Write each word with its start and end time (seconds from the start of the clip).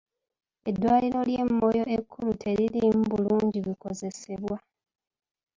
Eddwaliro 0.69 1.19
ly'e 1.27 1.43
Moyo 1.59 1.83
ekkulu 1.97 2.31
teririimu 2.43 3.01
bulungi 3.11 3.57
bikozesebwa. 3.67 4.57